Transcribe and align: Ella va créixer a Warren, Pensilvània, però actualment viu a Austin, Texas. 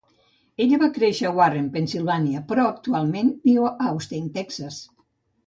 Ella 0.63 0.77
va 0.83 0.87
créixer 0.95 1.27
a 1.29 1.33
Warren, 1.39 1.67
Pensilvània, 1.75 2.41
però 2.53 2.65
actualment 2.71 3.31
viu 3.51 3.69
a 3.71 3.71
Austin, 3.91 4.27
Texas. 4.41 4.83